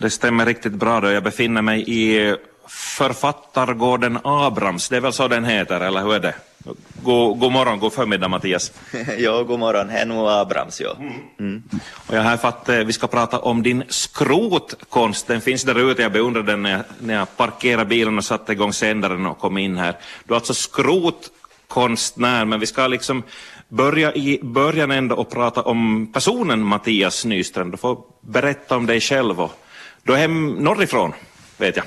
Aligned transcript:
Det 0.00 0.10
stämmer 0.10 0.46
riktigt 0.46 0.72
bra 0.72 1.00
då. 1.00 1.10
Jag 1.10 1.22
befinner 1.22 1.62
mig 1.62 1.84
i 1.86 2.34
författargården 2.68 4.18
Abrams. 4.24 4.88
Det 4.88 4.96
är 4.96 5.00
väl 5.00 5.12
så 5.12 5.28
den 5.28 5.44
heter, 5.44 5.80
eller 5.80 6.00
hur 6.00 6.14
är 6.14 6.20
det? 6.20 6.34
God, 7.02 7.38
god 7.38 7.52
morgon, 7.52 7.78
god 7.78 7.92
förmiddag 7.92 8.28
Mattias. 8.28 8.72
ja, 9.18 9.42
god 9.42 9.58
morgon. 9.58 10.08
Nog 10.08 10.28
Abrams, 10.28 10.80
ja. 10.80 10.96
Mm. 11.38 11.62
Och 12.06 12.16
jag 12.16 12.22
har 12.22 12.36
för 12.36 12.48
att 12.48 12.68
eh, 12.68 12.76
vi 12.76 12.92
ska 12.92 13.06
prata 13.06 13.38
om 13.38 13.62
din 13.62 13.84
skrotkonst. 13.88 15.26
Den 15.26 15.40
finns 15.40 15.62
där 15.62 15.90
ute. 15.90 16.02
Jag 16.02 16.12
beundrade 16.12 16.52
den 16.52 16.62
när 16.62 16.70
jag, 16.70 16.82
när 16.98 17.14
jag 17.14 17.36
parkerade 17.36 17.84
bilen 17.84 18.18
och 18.18 18.24
satte 18.24 18.52
igång 18.52 18.72
sändaren 18.72 19.26
och 19.26 19.38
kom 19.38 19.58
in 19.58 19.78
här. 19.78 19.96
Du 20.24 20.34
är 20.34 20.36
alltså 20.36 20.54
skrotkonstnär, 20.54 22.44
men 22.44 22.60
vi 22.60 22.66
ska 22.66 22.86
liksom 22.86 23.22
börja 23.68 24.14
i 24.14 24.40
början 24.42 24.90
ändå 24.90 25.16
och 25.16 25.30
prata 25.30 25.62
om 25.62 26.12
personen 26.12 26.60
Mattias 26.60 27.24
Nyström. 27.24 27.70
Du 27.70 27.76
får 27.76 27.98
berätta 28.20 28.76
om 28.76 28.86
dig 28.86 29.00
själv 29.00 29.40
och 29.40 29.52
du 30.02 30.12
är 30.12 30.16
hem 30.16 30.50
norrifrån, 30.50 31.12
vet 31.56 31.76
jag. 31.76 31.84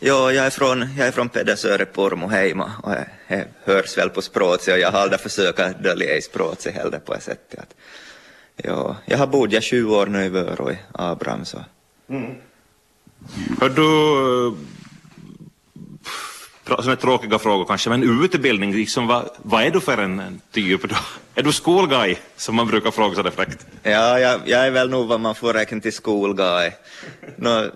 Ja, 0.00 0.32
jag 0.32 0.46
är 0.46 0.50
från, 0.50 0.88
jag 0.98 1.06
är 1.06 1.12
från 1.12 1.28
Pedersöre, 1.28 1.84
Pormoheima 1.84 2.72
och 2.82 2.92
jag, 2.92 3.04
jag 3.26 3.44
hörs 3.64 3.98
väl 3.98 4.10
på 4.10 4.22
språket 4.22 4.68
och 4.68 4.78
jag 4.78 4.90
har 4.90 4.98
aldrig 4.98 5.20
försökt 5.20 5.82
dölja 5.82 6.16
i 6.16 6.22
språket 6.22 6.74
heller 6.74 6.98
på 6.98 7.14
ett 7.14 7.22
sätt. 7.22 7.54
Att, 7.58 7.74
ja, 8.56 8.96
jag 9.04 9.18
har 9.18 9.26
bott 9.26 9.62
20 9.62 9.96
år 9.96 10.06
nu 10.06 10.24
i 10.24 10.28
Vörå 10.28 10.70
i 10.70 10.78
Abraham. 10.92 11.44
Så. 11.44 11.58
Mm. 12.08 12.34
Hör 13.60 13.68
du, 13.68 14.56
sådana 16.66 16.96
tråkiga 16.96 17.38
frågor 17.38 17.64
kanske, 17.64 17.90
men 17.90 18.24
utbildning, 18.24 18.74
liksom, 18.74 19.06
vad, 19.06 19.30
vad 19.42 19.62
är 19.62 19.70
du 19.70 19.80
för 19.80 19.98
en, 19.98 20.20
en 20.20 20.40
typ 20.52 20.88
då? 20.88 20.96
Är 21.34 21.42
du 21.42 21.52
skolguy, 21.52 22.16
som 22.36 22.54
man 22.54 22.66
brukar 22.66 22.90
fråga 22.90 23.14
sådär 23.14 23.30
fräckt? 23.30 23.66
Ja, 23.82 24.18
jag, 24.18 24.40
jag, 24.46 24.66
är 24.66 24.70
väl 24.70 24.90
nog 24.90 25.06
vad 25.06 25.20
man 25.20 25.34
får 25.34 25.52
räkna 25.52 25.80
till 25.80 25.92
skolguy. 25.92 26.72
Nå, 27.36 27.70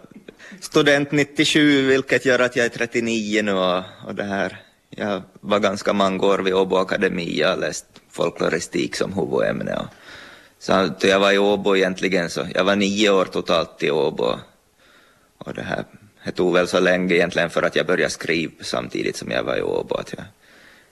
student 0.60 1.12
97, 1.12 1.86
vilket 1.86 2.26
gör 2.26 2.38
att 2.38 2.56
jag 2.56 2.66
är 2.66 2.70
39 2.70 3.42
nu 3.42 3.52
och, 3.52 3.82
och 4.06 4.14
det 4.14 4.24
här. 4.24 4.60
Jag 4.90 5.22
var 5.40 5.58
ganska 5.58 5.92
många 5.92 6.26
år 6.26 6.38
vid 6.38 6.54
Åbo 6.54 6.76
Akademi, 6.76 7.38
jag 7.38 7.48
har 7.48 7.56
läst 7.56 7.86
folkloristik 8.10 8.96
som 8.96 9.12
huvudämne. 9.12 9.76
Och, 9.76 9.86
så 10.58 10.90
jag 11.00 11.20
var 11.20 11.32
i 11.32 11.38
Åbo 11.38 11.76
egentligen, 11.76 12.30
så 12.30 12.46
jag 12.54 12.64
var 12.64 12.76
nio 12.76 13.10
år 13.10 13.24
totalt 13.24 13.82
i 13.82 13.90
Åbo. 13.90 14.38
Och 15.38 15.54
det 15.54 15.62
här 15.62 15.84
det 16.24 16.32
tog 16.32 16.54
väl 16.54 16.68
så 16.68 16.80
länge 16.80 17.14
egentligen 17.14 17.50
för 17.50 17.62
att 17.62 17.76
jag 17.76 17.86
började 17.86 18.10
skriva 18.10 18.52
samtidigt 18.60 19.16
som 19.16 19.30
jag 19.30 19.42
var 19.42 19.56
i 19.56 19.62
Åbo. 19.62 19.94
Att 19.94 20.14
jag, 20.16 20.24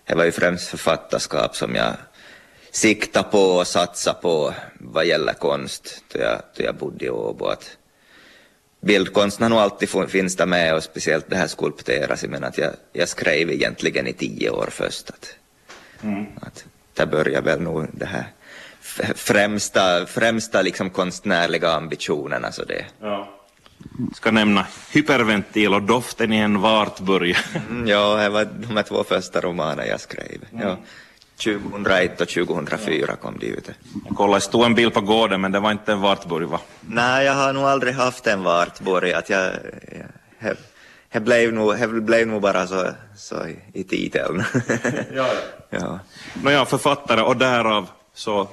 det 0.05 0.15
var 0.15 0.25
ju 0.25 0.33
främst 0.33 0.69
författarskap 0.69 1.57
som 1.57 1.75
jag 1.75 1.95
siktade 2.71 3.29
på 3.31 3.39
och 3.39 3.67
satsade 3.67 4.19
på 4.23 4.55
vad 4.75 5.07
gäller 5.07 5.33
konst 5.33 6.05
då 6.13 6.19
jag, 6.19 6.41
då 6.57 6.65
jag 6.65 6.75
bodde 6.75 7.05
i 7.05 7.11
Åbo. 7.11 7.47
Att 7.47 7.77
bildkonsten 8.81 9.43
har 9.43 9.51
nog 9.51 9.59
alltid 9.59 9.89
finns 10.09 10.37
där 10.37 10.47
med 10.47 10.75
och 10.75 10.83
speciellt 10.83 11.31
det 11.31 11.37
här 11.37 11.47
skulpteras. 11.47 12.25
Men 12.25 12.45
att 12.45 12.59
jag, 12.59 12.73
jag 12.93 13.09
skrev 13.09 13.51
egentligen 13.51 14.07
i 14.07 14.13
tio 14.13 14.51
år 14.51 14.69
först. 14.71 15.11
Att, 15.11 15.37
mm. 16.03 16.27
att 16.41 16.65
där 16.95 17.07
började 17.07 17.51
väl 17.51 17.61
nog 17.61 17.87
det 17.93 18.07
här 18.07 18.27
främsta, 19.15 20.07
främsta 20.07 20.63
liksom 20.63 20.91
konstnärliga 20.91 21.71
ambitionerna. 21.71 22.53
Så 22.53 22.65
det. 22.65 22.85
Ja 23.01 23.36
ska 24.15 24.31
nämna 24.31 24.67
hyperventil 24.93 25.75
och 25.75 25.83
doften 25.83 26.33
i 26.33 26.37
en 26.37 26.61
vartburg. 26.61 27.37
Mm, 27.71 27.89
ja, 27.89 28.17
det 28.17 28.29
var 28.29 28.45
de 28.45 28.83
två 28.83 29.05
första 29.05 29.41
romaner 29.41 29.85
jag 29.85 30.01
skrev. 30.01 30.45
Mm. 30.53 30.69
Ja. 30.69 30.77
2001 31.37 32.21
och 32.21 32.29
2004 32.29 33.17
kom 33.17 33.39
de 33.39 33.47
ut. 33.47 33.71
Jag 34.09 34.17
kollade, 34.17 34.41
stod 34.41 34.65
en 34.65 34.75
bild 34.75 34.95
på 34.95 35.01
gården 35.01 35.41
men 35.41 35.53
det 35.53 35.61
var 35.61 35.73
inte 35.73 35.93
en 35.93 36.01
vartburg 36.01 36.49
va? 36.49 36.61
Nej, 36.81 37.27
jag 37.27 37.35
har 37.35 37.53
nog 37.53 37.65
aldrig 37.65 37.95
haft 37.95 38.27
en 38.27 38.43
vartburg. 38.43 39.13
Att 39.13 39.31
jag, 39.31 39.53
jag, 40.41 40.57
det 41.13 41.21
blev 41.21 41.53
nog, 41.53 41.79
det 41.79 42.01
blev 42.01 42.27
nog 42.27 42.43
bara 42.43 42.67
så, 42.67 42.91
så 43.17 43.47
i 43.73 43.85
titeln. 43.85 44.45
ja, 44.55 44.65
ja. 45.71 45.79
ja. 45.79 45.99
Nåja, 46.43 46.65
författare 46.65 47.21
och 47.21 47.37
därav 47.37 47.89
så 48.15 48.49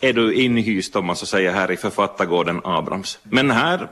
är 0.00 0.12
du 0.12 0.34
inhyst 0.34 0.96
om 0.96 1.06
man 1.06 1.16
så 1.16 1.26
säger 1.26 1.52
här 1.52 1.70
i 1.70 1.76
författargården 1.76 2.60
Abrams. 2.64 3.18
Men 3.22 3.50
här 3.50 3.88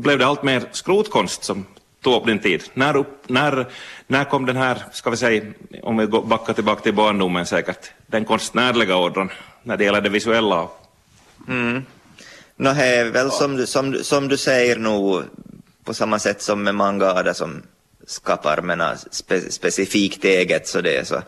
blev 0.00 0.18
det 0.18 0.26
allt 0.26 0.42
mer 0.42 0.62
skrotkonst 0.72 1.44
som 1.44 1.66
tog 2.02 2.14
upp 2.14 2.26
din 2.26 2.38
tid. 2.38 2.62
När, 2.74 2.96
upp, 2.96 3.28
när, 3.28 3.66
när 4.06 4.24
kom 4.24 4.46
den 4.46 4.56
här, 4.56 4.82
ska 4.92 5.10
vi 5.10 5.16
säga, 5.16 5.42
om 5.82 5.96
vi 5.96 6.06
backar 6.06 6.52
tillbaka 6.52 6.82
till 6.82 6.94
barndomen 6.94 7.46
säkert, 7.46 7.90
den 8.06 8.24
konstnärliga 8.24 8.96
ådran 8.96 9.30
när 9.62 9.76
det 9.76 9.84
gäller 9.84 10.00
det 10.00 10.08
visuella? 10.08 10.68
Mm. 11.48 11.84
No, 12.56 12.74
det 12.74 12.84
är 12.84 13.10
väl 13.10 13.30
som, 13.30 13.66
som, 13.66 13.94
som 14.02 14.28
du 14.28 14.36
säger 14.36 14.76
nog 14.76 15.22
på 15.84 15.94
samma 15.94 16.18
sätt 16.18 16.42
som 16.42 16.62
med 16.62 16.74
manga 16.74 17.34
som 17.34 17.62
skapar 18.06 18.62
mena, 18.62 18.96
spe, 18.96 19.40
specifikt 19.50 20.24
eget 20.24 20.68
så 20.68 20.80
det 20.80 21.08
så, 21.08 21.22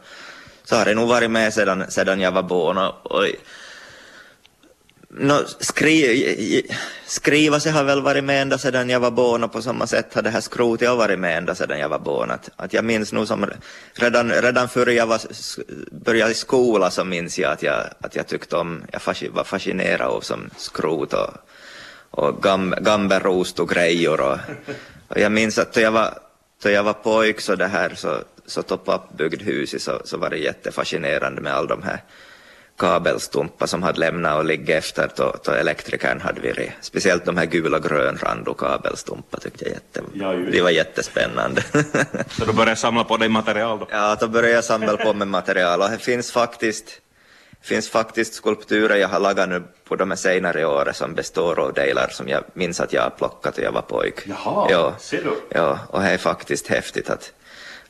så 0.65 0.77
har 0.77 0.84
det 0.84 0.94
nog 0.94 1.09
varit 1.09 1.31
med 1.31 1.55
sedan, 1.55 1.84
sedan 1.88 2.21
jag 2.21 2.32
var 2.32 2.43
barn. 2.43 2.78
Och, 2.78 3.11
och 3.11 3.27
No, 5.15 5.45
skri 5.61 6.62
skriva 7.06 7.61
sig 7.61 7.73
har 7.73 7.84
väl 7.84 8.03
varit 8.03 8.25
med 8.25 8.43
ända 8.43 8.59
sedan 8.59 8.91
jag 8.91 9.00
var 9.00 9.11
barn 9.11 9.45
och 9.45 9.53
på 9.53 9.62
samma 9.62 9.87
sätt 9.87 10.15
har 10.15 10.23
det 10.23 10.31
här 10.31 10.41
skrotet 10.41 10.91
varit 10.91 11.19
med 11.19 11.39
ända 11.39 11.55
sedan 11.55 11.78
jag 11.78 11.89
var 11.89 11.99
barn. 11.99 12.31
Att, 12.31 12.50
att 12.56 12.73
jag 12.73 12.84
minns 12.84 13.12
nog 13.12 13.28
som 13.28 13.47
redan, 13.95 14.31
redan 14.31 14.69
före 14.69 14.93
jag 14.93 15.06
var, 15.06 15.21
började 16.05 16.33
i 16.33 16.34
skola 16.34 16.91
så 16.91 17.05
minns 17.05 17.39
jag 17.39 17.53
att 17.53 17.62
jag, 17.62 17.84
att 18.00 18.17
jag 18.17 18.27
tyckte 18.27 18.56
om, 18.56 18.83
jag 18.93 19.00
var 19.31 19.45
fascinerad 19.45 20.09
av 20.09 20.21
som 20.21 20.50
skrot 20.56 21.15
och, 21.15 21.31
och 22.11 22.43
gam, 22.43 22.75
gamberost 22.81 23.61
och 23.61 23.69
grejer. 23.69 24.21
Och, 24.21 24.39
och 25.09 25.21
jag 25.21 25.33
minns 25.33 25.59
att 25.59 25.73
då 25.73 25.81
jag 25.81 25.93
var, 25.93 26.19
då 26.62 26.71
jag 26.71 26.83
var 26.83 26.93
pojk 26.93 27.41
så 27.41 27.55
det 27.55 27.67
här 27.67 27.93
så, 27.94 28.19
så 28.47 28.62
topp 28.62 29.17
byggd 29.19 29.43
hus 29.43 29.84
så, 29.84 30.00
så 30.05 30.17
var 30.17 30.31
det 30.31 30.37
jättefascinerande 30.37 31.41
med 31.41 31.55
all 31.55 31.67
de 31.67 31.83
här 31.83 32.00
kabelstumpar 32.82 33.66
som 33.66 33.82
hade 33.82 34.00
lämnat 34.00 34.38
och 34.38 34.44
ligger 34.44 34.78
efter 34.78 35.10
då, 35.16 35.34
då 35.44 35.53
elektrikern 35.53 36.20
hade 36.20 36.41
varit. 36.41 36.72
Speciellt 36.81 37.25
de 37.25 37.37
här 37.37 37.47
gula 37.47 37.78
grönrando 37.78 38.54
kabelstumpar 38.54 39.41
tyckte 39.41 39.65
jag 39.65 39.72
jätte, 39.72 40.03
ja, 40.15 40.32
det 40.32 40.62
var 40.62 40.70
jättespännande. 40.70 41.62
Så 42.28 42.44
du 42.44 42.53
började 42.53 42.76
samla 42.76 43.04
på 43.04 43.16
dig 43.16 43.28
material 43.28 43.78
då? 43.78 43.87
Ja, 43.91 44.16
då 44.20 44.28
började 44.28 44.54
jag 44.54 44.65
samla 44.65 44.97
på 44.97 45.12
mig 45.15 45.28
material 45.28 45.81
och 45.81 45.91
det 45.91 45.98
finns 45.98 46.32
faktiskt 46.32 47.00
finns 47.60 47.88
faktiskt 47.88 48.34
skulpturer 48.34 48.97
jag 48.97 49.09
har 49.09 49.20
lagat 49.20 49.49
nu 49.49 49.62
på 49.84 49.97
de 49.97 50.16
senare 50.16 50.66
åren 50.66 50.94
som 50.94 51.14
består 51.14 51.60
av 51.60 51.72
delar 51.72 52.09
som 52.09 52.28
jag 52.28 52.44
minns 52.54 52.81
att 52.81 52.93
jag 52.93 53.03
har 53.03 53.10
plockat 53.10 53.56
när 53.56 53.64
jag 53.64 53.72
var 53.72 53.82
pojk. 53.82 54.14
Jaha, 54.26 54.66
ja, 54.70 54.94
ser 54.99 55.22
du? 55.22 55.32
Ja, 55.49 55.78
och 55.88 56.00
det 56.03 56.09
är 56.09 56.19
faktiskt 56.19 56.66
häftigt 56.66 57.10
att 57.10 57.32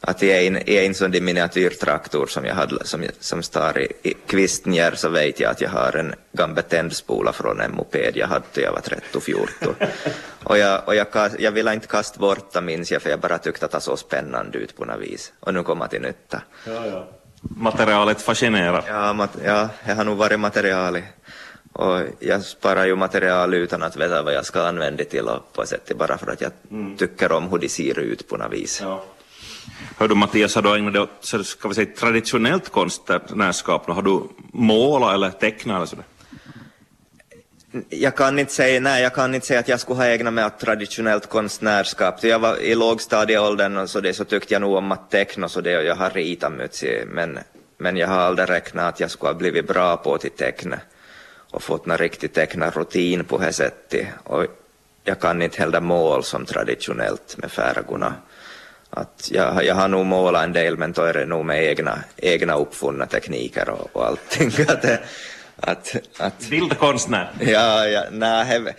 att 0.04 0.22
i 0.22 0.46
en, 0.46 0.68
i 0.68 0.86
en 0.86 0.94
sån 0.94 1.10
miniatyrtraktor 1.10 2.26
som 2.26 2.44
jag 2.44 2.54
hade 2.54 2.86
som, 2.86 3.04
som 3.20 3.42
står 3.42 3.78
i, 3.78 3.92
i 4.02 4.14
Kvistnjär 4.26 4.94
så 4.94 5.08
vet 5.08 5.40
jag 5.40 5.50
att 5.50 5.60
jag 5.60 5.70
har 5.70 5.96
en 5.96 6.14
gammal 6.32 6.62
tändspola 6.62 7.32
från 7.32 7.60
en 7.60 7.74
moped 7.74 8.16
jag 8.16 8.26
hade 8.26 8.44
jag 8.54 8.72
var 8.72 8.80
13-14. 8.80 9.74
och 10.42 10.58
jag, 10.58 10.82
och 10.86 10.94
jag, 10.94 11.06
jag 11.38 11.52
ville 11.52 11.74
inte 11.74 11.86
kasta 11.86 12.20
bort 12.20 12.52
det 12.52 12.60
minns 12.60 12.92
jag 12.92 13.02
för 13.02 13.10
jag 13.10 13.20
bara 13.20 13.38
tyckte 13.38 13.64
att 13.64 13.72
det 13.72 13.80
såg 13.80 13.98
spännande 13.98 14.58
ut 14.58 14.76
på 14.76 14.84
något 14.84 15.00
vis. 15.00 15.32
Och 15.40 15.54
nu 15.54 15.62
kommer 15.62 15.86
till 15.86 16.02
nytta. 16.02 16.42
Ja, 16.66 16.86
ja. 16.86 17.08
Materialet 17.42 18.22
fascinerar. 18.22 18.84
Ja, 18.88 19.12
mat, 19.12 19.30
ja, 19.44 19.68
jag 19.86 19.96
har 19.96 20.04
nog 20.04 20.16
varit 20.16 20.40
materialet. 20.40 21.04
Och 21.72 22.00
jag 22.18 22.42
sparar 22.42 22.86
ju 22.86 22.96
material 22.96 23.54
utan 23.54 23.82
att 23.82 23.96
veta 23.96 24.22
vad 24.22 24.34
jag 24.34 24.46
ska 24.46 24.66
använda 24.66 24.96
det 24.96 25.04
till 25.04 25.28
och 25.28 25.52
på 25.52 25.62
ett 25.62 25.68
sätt 25.68 25.92
bara 25.98 26.18
för 26.18 26.30
att 26.30 26.40
jag 26.40 26.52
mm. 26.70 26.96
tycker 26.96 27.32
om 27.32 27.48
hur 27.48 27.58
de 27.58 27.68
ser 27.68 27.98
ut 27.98 28.28
på 28.28 28.36
något 28.36 28.52
vis. 28.52 28.80
Ja. 28.82 29.04
Hör 29.98 30.08
du 30.08 30.14
Mattias, 30.14 30.54
har 30.54 30.62
du 30.62 30.76
ägnat 30.76 30.92
dig 30.92 31.02
åt 31.02 31.46
ska 31.46 31.68
vi 31.68 31.74
säga, 31.74 31.86
traditionellt 31.96 32.68
konstnärskap? 32.68 33.86
Har 33.86 34.02
du 34.02 34.22
målat 34.52 35.14
eller 35.14 35.30
tecknat 35.30 35.76
eller 35.76 35.86
sådär? 35.86 36.04
Jag 37.88 38.16
kan 38.16 38.38
inte 38.38 38.52
säga, 38.52 38.80
nej, 38.80 39.02
jag 39.02 39.14
kan 39.14 39.34
inte 39.34 39.46
säga 39.46 39.60
att 39.60 39.68
jag 39.68 39.80
skulle 39.80 39.96
ha 39.96 40.06
ägnat 40.06 40.34
mig 40.34 40.44
åt 40.44 40.58
traditionellt 40.58 41.28
konstnärskap. 41.28 42.24
Jag 42.24 42.38
var 42.38 42.56
i 42.56 42.74
lågstadieåldern 42.74 43.76
och 43.76 43.90
så, 43.90 44.00
det, 44.00 44.14
så 44.14 44.24
tyckte 44.24 44.54
jag 44.54 44.60
nog 44.60 44.74
om 44.74 44.92
att 44.92 45.10
teckna 45.10 45.48
så 45.48 45.60
det 45.60 45.78
och 45.78 45.84
jag 45.84 45.94
har 45.94 46.10
ritat 46.10 46.52
mycket, 46.52 47.08
men, 47.08 47.38
men 47.78 47.96
jag 47.96 48.08
har 48.08 48.18
aldrig 48.18 48.50
räknat 48.50 48.94
att 48.94 49.00
jag 49.00 49.10
skulle 49.10 49.32
ha 49.32 49.38
blivit 49.38 49.66
bra 49.66 49.96
på 49.96 50.14
att 50.14 50.36
teckna 50.36 50.80
och 51.50 51.62
fått 51.62 51.86
någon 51.86 51.98
riktig 51.98 52.32
tecknarrutin 52.32 53.24
på 53.24 53.38
det 53.38 53.52
sättet. 53.52 54.06
Och 54.24 54.46
jag 55.04 55.20
kan 55.20 55.42
inte 55.42 55.58
heller 55.58 55.80
mål 55.80 56.24
som 56.24 56.44
traditionellt 56.44 57.36
med 57.36 57.52
färgerna 57.52 58.14
att 58.96 59.28
jag, 59.32 59.64
jag 59.64 59.74
har 59.74 59.88
nog 59.88 60.06
målat 60.06 60.44
en 60.44 60.52
del 60.52 60.76
men 60.76 60.92
då 60.92 61.02
är 61.02 61.12
det 61.12 61.26
nog 61.26 61.44
med 61.44 61.64
egna, 61.64 61.98
egna 62.16 62.54
uppfunna 62.54 63.06
tekniker 63.06 63.70
och, 63.70 63.96
och 63.96 64.06
allting. 64.06 64.50
att, 64.68 64.84
att, 65.56 65.96
att, 66.18 66.48
Bildkonstnär? 66.50 67.30
Ja, 67.40 67.86
ja 67.86 68.04
nej, 68.10 68.74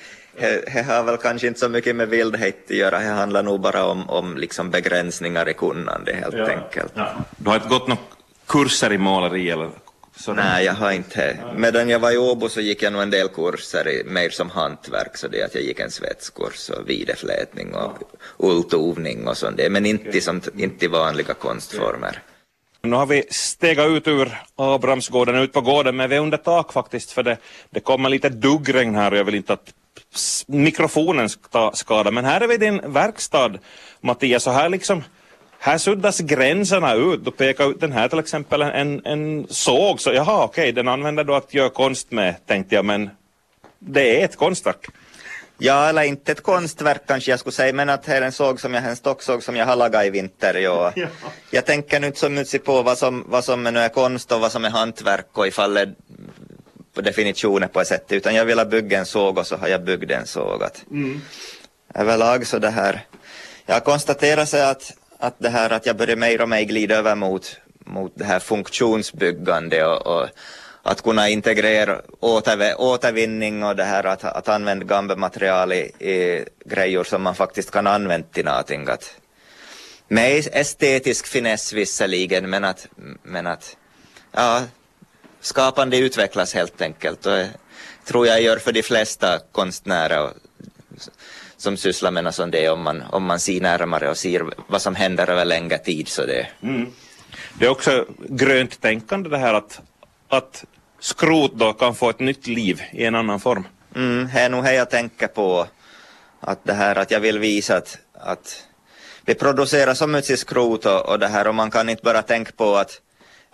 det 0.74 0.86
har 0.88 1.04
väl 1.04 1.18
kanske 1.18 1.48
inte 1.48 1.60
så 1.60 1.70
mycket 1.70 1.96
med 1.96 2.10
vildhet 2.10 2.64
att 2.66 2.76
göra, 2.76 3.00
det 3.00 3.06
handlar 3.06 3.44
nog 3.44 3.62
bara 3.62 3.86
om, 3.86 4.10
om 4.10 4.38
liksom 4.38 4.72
begränsningar 4.72 5.50
i 5.50 5.54
kunnande 5.54 6.14
helt 6.14 6.36
ja. 6.36 6.48
enkelt. 6.48 6.94
Ja. 6.96 7.14
Du 7.38 7.50
har 7.50 7.56
inte 7.56 7.70
gått 7.70 7.88
några 7.88 8.02
kurser 8.48 8.94
i 8.94 8.98
måleri 8.98 9.50
eller 9.50 9.70
Så 10.16 10.34
Nej, 10.34 10.66
jag 10.66 10.74
har 10.74 10.92
inte. 10.92 11.38
Medan 11.56 11.90
jag 11.90 12.00
var 12.00 12.12
i 12.12 12.18
Åbo 12.18 12.50
så 12.50 12.62
gick 12.62 12.84
jag 12.84 12.94
nog 12.94 13.02
en 13.02 13.10
del 13.10 13.28
kurser 13.28 13.88
i, 13.88 14.04
mer 14.04 14.30
som 14.30 14.50
hantverk, 14.50 15.18
så 15.18 15.28
det 15.28 15.44
att 15.44 15.56
jag 15.56 15.64
gick 15.64 15.80
en 15.80 15.92
svetskurs 15.92 16.70
och 16.70 16.90
videflätning 16.90 17.76
och 17.76 17.98
ulltovning 18.38 19.28
och 19.28 19.38
sånt, 19.38 19.60
men 19.70 19.86
inte, 19.86 20.22
som, 20.22 20.42
inte 20.58 20.86
i 20.86 20.88
vanliga 20.88 21.34
konstformer. 21.34 22.22
Nu 22.82 22.96
har 22.96 23.06
vi 23.06 23.24
stegat 23.30 23.90
ut 23.90 24.08
ur 24.08 24.42
Abrahamsgården 24.56 25.36
ut 25.36 25.54
på 25.54 25.62
gården, 25.62 25.96
men 25.96 26.10
vi 26.10 26.16
är 26.16 26.20
under 26.20 26.38
tak 26.38 26.74
faktiskt, 26.74 27.12
för 27.12 27.24
det, 27.24 27.38
det 27.70 27.80
kommer 27.80 28.10
lite 28.10 28.30
duggregn 28.30 28.96
här 28.96 29.12
och 29.12 29.18
jag 29.18 29.24
vill 29.24 29.36
inte 29.36 29.54
att 29.54 29.74
mikrofonen 30.48 31.30
ska 31.30 31.72
skada. 31.74 32.12
Men 32.12 32.26
här 32.26 32.42
är 32.42 32.48
vi 32.48 32.54
i 32.54 32.58
din 32.58 32.82
verkstad, 32.94 33.52
Mattias, 34.02 34.48
och 34.48 34.54
här 34.54 34.70
liksom 34.70 35.04
här 35.64 35.78
suddas 35.78 36.20
gränserna 36.20 36.94
ut. 36.94 37.26
Du 37.26 37.32
pekar 37.32 37.70
ut 37.72 37.80
den 37.80 37.92
här 37.92 38.08
till 38.08 38.20
exempel, 38.20 38.62
en, 38.62 39.02
en 39.06 39.48
såg, 39.50 40.02
så 40.02 40.14
jaha 40.14 40.44
okej, 40.44 40.72
den 40.72 40.88
använder 40.88 41.24
du 41.24 41.36
att 41.36 41.54
göra 41.54 41.70
konst 41.70 42.12
med, 42.12 42.36
tänkte 42.46 42.76
jag, 42.76 42.86
men 42.86 43.10
det 43.80 44.22
är 44.22 44.26
ett 44.26 44.36
konstverk. 44.36 44.88
Ja, 45.58 45.90
eller 45.90 46.04
inte 46.04 46.32
ett 46.32 46.44
konstverk 46.44 47.02
kanske 47.08 47.32
jag 47.32 47.40
skulle 47.40 47.54
säga, 47.54 47.74
men 47.74 47.90
att 47.90 48.04
det 48.04 48.18
är 48.18 48.22
en 48.22 48.32
såg 48.32 48.60
som 48.62 48.74
jag, 48.74 48.84
en 48.84 48.96
stocksåg 48.96 49.44
som 49.44 49.56
jag 49.56 49.66
har 49.66 49.76
lagat 49.76 50.06
i 50.06 50.10
vinter. 50.10 50.54
Ja. 50.54 50.92
ja. 50.96 51.08
Jag 51.52 51.66
tänker 51.66 52.00
nu 52.00 52.08
inte 52.08 52.20
så 52.20 52.30
mycket 52.30 52.64
på 52.64 52.82
vad 52.82 52.98
som, 52.98 53.24
vad 53.28 53.44
som 53.44 53.64
nu 53.64 53.80
är 53.80 53.90
konst 53.90 54.32
och 54.32 54.42
vad 54.42 54.52
som 54.52 54.66
är 54.66 54.70
hantverk 54.70 55.38
och 55.38 55.48
ifall 55.48 55.74
det 55.74 55.94
på 56.94 57.02
definitioner 57.02 57.68
på 57.68 57.82
ett 57.82 57.88
sätt, 57.88 58.12
utan 58.12 58.36
jag 58.36 58.46
vill 58.46 58.66
bygga 58.66 59.00
en 59.00 59.06
såg 59.06 59.38
och 59.38 59.48
så 59.48 59.56
har 59.56 59.68
jag 59.68 59.84
byggt 59.84 60.12
en 60.12 60.28
såg. 60.28 60.64
Att 60.64 60.86
mm. 60.92 61.22
Överlag 61.94 62.48
så 62.48 62.60
det 62.60 62.70
här, 62.70 63.06
jag 63.66 63.76
har 63.76 63.82
konstaterat 63.82 64.50
sig 64.50 64.62
att, 64.62 64.92
att 65.24 65.36
det 65.40 65.50
här 65.50 65.70
att 65.70 65.86
jag 65.86 65.98
börjar 65.98 66.16
mer 66.16 66.42
och 66.42 66.50
mer 66.50 66.62
glida 66.62 66.96
över 66.96 67.16
mot, 67.16 67.58
mot 67.86 68.12
det 68.16 68.26
här 68.26 68.40
funktionsbyggande 68.40 69.86
och, 69.86 70.08
och 70.08 70.28
att 70.82 71.02
kunna 71.02 71.30
integrera 71.30 72.02
återv 72.20 72.76
återvinning 72.78 73.64
och 73.64 73.76
det 73.76 73.84
här 73.84 74.04
att, 74.04 74.24
att 74.24 74.50
använda 74.50 74.86
gamla 74.86 75.16
material 75.16 75.74
i, 75.74 75.82
i 76.00 76.46
grejer 76.66 77.04
som 77.04 77.22
man 77.22 77.36
faktiskt 77.36 77.72
kan 77.72 77.88
använda 77.88 78.28
till 78.28 78.46
någonting. 78.46 78.88
Att, 78.88 79.16
med 80.08 80.48
estetisk 80.52 81.28
finess 81.28 81.74
visserligen, 81.74 82.50
men 82.50 82.64
att, 82.64 82.88
men 83.24 83.48
att 83.48 83.78
ja, 84.32 84.62
skapande 85.42 85.98
utvecklas 85.98 86.54
helt 86.54 86.82
enkelt. 86.82 87.26
Och 87.26 87.44
tror 88.06 88.28
jag 88.28 88.42
gör 88.42 88.58
för 88.58 88.72
de 88.72 88.84
flesta 88.84 89.40
konstnärer 89.52 90.30
som 91.64 91.78
sysslar 91.78 92.12
med 92.12 92.24
något 92.24 92.36
sånt 92.36 92.52
det 92.52 92.70
om 92.70 92.82
man, 92.82 93.04
om 93.12 93.24
man 93.24 93.40
ser 93.40 93.62
närmare 93.62 94.10
och 94.10 94.18
ser 94.18 94.46
vad 94.68 94.82
som 94.82 94.96
händer 94.96 95.30
över 95.30 95.46
längre 95.46 95.78
tid. 95.78 96.08
Så 96.08 96.26
det. 96.26 96.48
Mm. 96.64 96.92
det 97.60 97.66
är 97.66 97.70
också 97.70 98.06
grönt 98.30 98.82
tänkande 98.82 99.30
det 99.30 99.38
här 99.38 99.54
att, 99.54 99.82
att 100.30 100.66
skrot 101.00 101.54
då 101.56 101.74
kan 101.74 101.96
få 101.96 102.10
ett 102.10 102.20
nytt 102.20 102.48
liv 102.48 102.82
i 102.92 103.06
en 103.06 103.16
annan 103.16 103.40
form. 103.40 103.68
Mm, 103.96 104.30
det 104.34 104.40
är 104.40 104.50
nog 104.50 104.64
det 104.64 104.74
jag 104.74 104.90
tänker 104.90 105.28
på. 105.28 105.68
Att 106.40 106.66
det 106.66 106.74
här 106.74 106.96
att 106.96 107.12
jag 107.12 107.20
vill 107.20 107.40
visa 107.40 107.78
att, 107.78 107.98
att 108.14 108.64
vi 109.26 109.34
producerar 109.34 109.94
så 109.94 110.08
mycket 110.08 110.40
skrot 110.40 110.86
och, 110.86 111.10
och 111.10 111.20
det 111.20 111.28
här 111.28 111.48
och 111.48 111.56
man 111.56 111.72
kan 111.72 111.90
inte 111.90 112.04
bara 112.04 112.22
tänka 112.22 112.52
på 112.58 112.76
att 112.76 113.02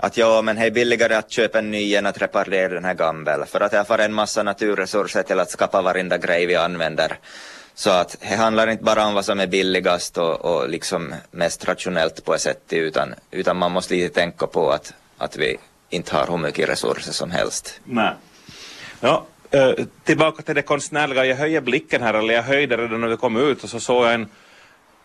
att 0.02 0.18
ja, 0.18 0.42
men 0.42 0.56
det 0.56 0.66
är 0.66 0.72
billigare 0.72 1.16
att 1.16 1.32
köpa 1.32 1.60
en 1.60 1.72
ny 1.72 1.96
än 1.96 2.06
att 2.06 2.22
reparera 2.22 2.74
den 2.74 2.86
här 2.86 2.94
gamla. 2.94 3.46
För 3.46 3.62
att 3.62 3.74
jag 3.74 3.88
får 3.88 4.00
en 4.00 4.14
massa 4.14 4.44
naturresurser 4.44 5.24
till 5.24 5.40
att 5.40 5.52
skapa 5.52 5.82
varenda 5.82 6.18
grej 6.18 6.46
vi 6.46 6.56
använder. 6.56 7.18
Så 7.80 7.90
att 7.90 8.18
det 8.20 8.36
handlar 8.36 8.68
inte 8.68 8.84
bara 8.84 9.06
om 9.06 9.14
vad 9.14 9.26
som 9.26 9.40
är 9.40 9.48
billigast 9.48 10.18
och, 10.18 10.46
och 10.46 10.70
liksom 10.70 11.16
mest 11.32 11.68
rationellt 11.68 12.26
på 12.26 12.34
ett 12.34 12.42
sätt, 12.42 12.62
utan, 12.70 13.14
utan 13.32 13.58
man 13.58 13.72
måste 13.72 13.94
lite 13.94 14.14
tänka 14.14 14.48
på 14.48 14.72
att, 14.72 14.94
att 15.18 15.38
vi 15.38 15.58
inte 15.90 16.16
har 16.16 16.28
hur 16.28 16.38
mycket 16.38 16.70
resurser 16.70 17.12
som 17.12 17.32
helst. 17.32 17.82
Nej. 17.84 18.14
Ja, 19.00 19.26
äh, 19.52 19.72
tillbaka 20.04 20.42
till 20.42 20.56
det 20.56 20.62
konstnärliga. 20.62 21.26
Jag 21.26 21.36
höjer 21.36 21.62
blicken 21.62 22.02
här, 22.02 22.14
eller 22.14 22.34
jag 22.34 22.44
höjde 22.44 22.78
redan 22.78 23.02
när 23.02 23.08
vi 23.08 23.18
kom 23.18 23.38
ut 23.38 23.64
och 23.64 23.70
så 23.70 23.80
såg 23.80 24.06
jag 24.06 24.14
en 24.14 24.30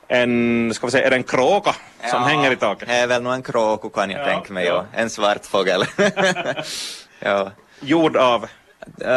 en, 0.09 0.75
ska 0.75 0.87
vi 0.87 0.91
säga, 0.91 1.07
är 1.07 1.11
det 1.11 1.17
en 1.17 1.23
kråka 1.23 1.75
som 2.11 2.23
ja, 2.23 2.29
hänger 2.29 2.53
i 2.53 2.57
taket? 2.57 2.89
det 2.89 2.95
är 2.95 3.07
väl 3.07 3.23
nog 3.23 3.33
en 3.33 3.43
kråka 3.43 3.89
kan 3.89 4.11
jag 4.11 4.21
ja, 4.21 4.25
tänka 4.25 4.53
mig, 4.53 4.67
ja. 4.67 4.85
en 4.93 5.11
svart 5.11 5.47
fågel. 5.47 5.85
ja. 7.19 7.51
Gjord 7.81 8.17
av? 8.17 8.47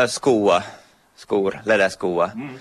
Skoa, 0.08 0.64
skor, 1.16 1.62
läderskoa. 1.66 2.32
Mm. 2.36 2.60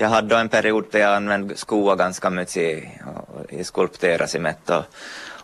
Jag 0.00 0.08
hade 0.08 0.36
en 0.36 0.48
period 0.48 0.84
där 0.90 0.98
jag 0.98 1.16
använde 1.16 1.56
skoa 1.56 1.96
ganska 1.96 2.30
mycket 2.30 2.56
i, 2.56 2.88
i 3.48 3.64
skulptera 3.64 4.26
cement 4.26 4.70
och, 4.70 4.84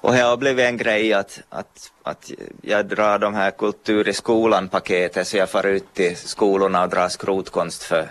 och 0.00 0.12
det 0.12 0.20
har 0.20 0.36
blivit 0.36 0.64
en 0.64 0.76
grej 0.76 1.12
att, 1.12 1.40
att, 1.48 1.92
att 2.02 2.30
jag 2.62 2.86
drar 2.86 3.18
de 3.18 3.34
här 3.34 3.50
kultur 3.50 4.08
i 4.08 4.12
skolan-paketet 4.12 5.28
så 5.28 5.36
jag 5.36 5.50
far 5.50 5.66
ut 5.66 5.94
till 5.94 6.16
skolorna 6.16 6.82
och 6.82 6.88
drar 6.88 7.08
skrotkonst 7.08 7.82
för 7.82 8.06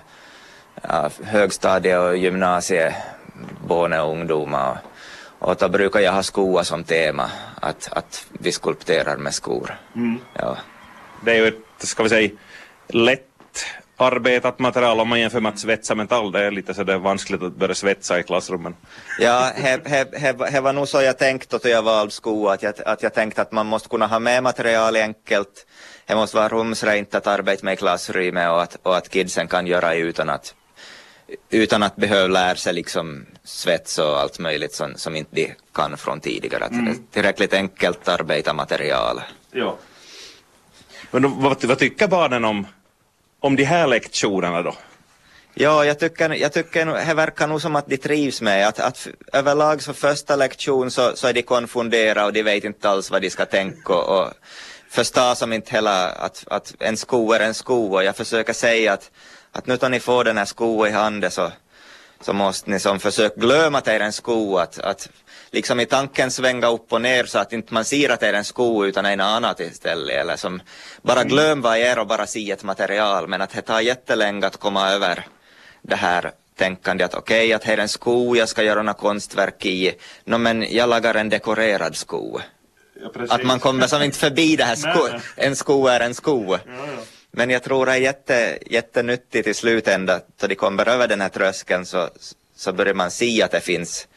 ja, 0.81 1.09
högstadie 1.23 1.97
och 1.97 2.17
gymnasie 2.17 2.95
barn 3.67 3.93
och 3.93 4.11
ungdomar. 4.11 4.77
Och 5.39 5.55
då 5.55 5.69
brukar 5.69 5.99
jag 5.99 6.13
ha 6.13 6.23
skor 6.23 6.63
som 6.63 6.83
tema, 6.83 7.31
att, 7.61 7.89
att 7.91 8.25
vi 8.31 8.51
skulpterar 8.51 9.17
med 9.17 9.33
skor. 9.33 9.77
Mm. 9.95 10.19
Ja. 10.33 10.57
Det 11.23 11.31
är 11.31 11.35
ju 11.35 11.47
ett, 11.47 11.87
ska 11.87 12.03
vi 12.03 12.09
säga, 12.09 12.29
lätt 12.87 13.25
arbetat 13.97 14.59
material 14.59 14.99
om 14.99 15.09
man 15.09 15.19
jämför 15.19 15.39
med 15.39 15.49
att 15.49 15.59
svetsa 15.59 15.95
metall. 15.95 16.31
Det 16.31 16.45
är 16.45 16.51
lite 16.51 16.73
så 16.73 16.83
det 16.83 16.93
är 16.93 16.97
vanskligt 16.97 17.43
att 17.43 17.55
börja 17.55 17.75
svetsa 17.75 18.19
i 18.19 18.23
klassrummen. 18.23 18.75
Ja, 19.19 19.51
det 20.51 20.61
var 20.61 20.73
nog 20.73 20.87
så 20.87 21.01
jag 21.01 21.17
tänkte 21.17 21.57
då 21.57 21.69
jag 21.69 21.81
valde 21.81 22.11
skor, 22.11 22.51
att 22.51 22.63
jag, 22.63 22.73
att 22.85 23.03
jag 23.03 23.13
tänkte 23.13 23.41
att 23.41 23.51
man 23.51 23.65
måste 23.65 23.89
kunna 23.89 24.07
ha 24.07 24.19
med 24.19 24.43
material 24.43 24.95
enkelt. 24.95 25.65
Det 26.05 26.15
måste 26.15 26.37
vara 26.37 26.49
rumsrent 26.49 27.15
att 27.15 27.27
arbeta 27.27 27.65
med 27.65 27.73
i 27.73 27.77
klassrummet 27.77 28.49
och 28.49 28.61
att, 28.61 28.77
och 28.83 28.97
att 28.97 29.09
kidsen 29.09 29.47
kan 29.47 29.67
göra 29.67 29.93
utan 29.95 30.29
att 30.29 30.55
utan 31.49 31.83
att 31.83 31.95
behöva 31.95 32.27
lära 32.27 32.55
sig 32.55 32.73
liksom 32.73 33.25
svets 33.43 33.97
och 33.97 34.19
allt 34.19 34.39
möjligt 34.39 34.73
som, 34.73 34.93
som 34.95 35.15
inte 35.15 35.35
de 35.35 35.55
kan 35.73 35.97
från 35.97 36.19
tidigare. 36.19 36.65
Mm. 36.65 36.91
Att 36.91 37.11
tillräckligt 37.11 37.53
enkelt 37.53 38.07
arbeta 38.07 38.53
material. 38.53 39.21
Ja. 39.51 39.77
Men 41.11 41.41
vad, 41.41 41.63
vad 41.63 41.79
tycker 41.79 42.07
barnen 42.07 42.45
om, 42.45 42.67
om 43.45 43.55
de 43.55 43.63
här 43.63 43.87
lektionerna 43.87 44.61
då? 44.61 44.75
Ja, 45.53 45.85
jag 45.85 45.99
tycker, 45.99 46.29
jag 46.29 46.53
tycker 46.53 46.85
det 46.85 47.13
verkar 47.13 47.47
nog 47.47 47.61
som 47.61 47.75
att 47.75 47.87
de 47.87 47.97
trivs 47.97 48.41
med 48.41 48.67
att, 48.67 48.79
att 48.79 49.07
överlag 49.33 49.81
så 49.81 49.93
första 49.93 50.35
lektion 50.35 50.91
så, 50.91 51.15
så 51.15 51.27
är 51.27 51.33
de 51.33 51.41
konfunderade 51.41 52.25
och 52.25 52.33
de 52.33 52.43
vet 52.43 52.63
inte 52.63 52.89
alls 52.89 53.11
vad 53.11 53.21
de 53.21 53.29
ska 53.29 53.45
tänka 53.45 53.93
och, 53.93 54.19
och 54.19 54.33
förstår 54.89 55.35
som 55.35 55.53
inte 55.53 55.71
hela 55.71 56.09
att, 56.09 56.43
att 56.47 56.75
en 56.79 56.97
sko 56.97 57.33
är 57.33 57.39
en 57.39 57.53
sko 57.53 57.93
och 57.93 58.03
jag 58.03 58.15
försöker 58.15 58.53
säga 58.53 58.93
att 58.93 59.11
att 59.51 59.67
nu 59.67 59.77
tar 59.77 59.89
ni 59.89 59.99
får 59.99 60.23
den 60.23 60.37
här 60.37 60.45
sko 60.45 60.87
i 60.87 60.91
handen 60.91 61.31
så, 61.31 61.51
så 62.21 62.33
måste 62.33 62.71
ni 62.71 62.79
som 62.79 62.99
försöka 62.99 63.39
glömma 63.39 63.77
att 63.77 63.85
det 63.85 63.93
är 63.93 63.99
en 63.99 64.13
sko, 64.13 64.57
att, 64.57 64.79
att 64.79 65.09
liksom 65.51 65.79
i 65.79 65.85
tanken 65.85 66.31
svänga 66.31 66.67
upp 66.67 66.93
och 66.93 67.01
ner 67.01 67.23
så 67.23 67.39
att 67.39 67.53
inte 67.53 67.73
man 67.73 67.85
ser 67.85 68.09
att 68.09 68.19
det 68.19 68.27
är 68.27 68.33
en 68.33 68.43
sko 68.43 68.85
utan 68.85 69.05
en 69.05 69.19
annat 69.19 69.59
istället. 69.59 70.15
Eller 70.15 70.35
som 70.35 70.61
bara 71.01 71.21
mm. 71.21 71.29
glöm 71.29 71.61
vad 71.61 71.77
är 71.77 71.99
och 71.99 72.07
bara 72.07 72.27
se 72.27 72.51
ett 72.51 72.63
material. 72.63 73.27
Men 73.27 73.41
att 73.41 73.49
det 73.49 73.61
tar 73.61 73.81
jättelänge 73.81 74.47
att 74.47 74.57
komma 74.57 74.89
över 74.89 75.27
det 75.81 75.95
här 75.95 76.31
tänkande 76.55 77.03
att 77.03 77.15
okej, 77.15 77.45
okay, 77.45 77.53
att 77.53 77.63
här 77.63 77.77
är 77.77 77.81
en 77.81 77.89
sko, 77.89 78.35
jag 78.35 78.49
ska 78.49 78.63
göra 78.63 78.81
några 78.81 78.93
konstverk 78.93 79.65
i. 79.65 79.93
No, 80.23 80.37
men 80.37 80.65
jag 80.69 80.89
lagar 80.89 81.15
en 81.15 81.29
dekorerad 81.29 81.95
sko. 81.95 82.39
Ja, 83.01 83.25
att 83.29 83.43
man 83.43 83.59
kommer 83.59 83.87
som 83.87 84.01
inte 84.01 84.17
förbi 84.17 84.55
det 84.55 84.63
här 84.63 84.75
sko, 84.75 85.07
en 85.35 85.55
sko 85.55 85.87
är 85.87 85.99
en 85.99 86.15
sko. 86.15 86.51
Ja, 86.51 86.59
ja. 86.65 87.03
Men 87.37 87.49
jag 87.49 87.63
tror 87.63 87.85
det 87.85 87.91
är 87.91 87.95
jätte, 87.97 88.57
jättenyttigt 88.65 89.47
i 89.47 89.53
slutändan, 89.53 90.19
så 90.37 90.47
de 90.47 90.55
kommer 90.55 90.89
över 90.89 91.07
den 91.07 91.21
här 91.21 91.29
tröskeln 91.29 91.85
så, 91.85 92.09
så 92.55 92.73
börjar 92.73 92.93
man 92.93 93.11
se 93.11 93.43
att 93.43 93.51
det 93.51 93.59
finns, 93.59 94.07